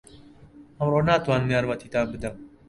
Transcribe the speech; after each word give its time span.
ئەمڕۆ 0.77 1.01
ناتوانم 1.09 1.49
یارمەتیتان 1.55 2.05
بدەم. 2.13 2.35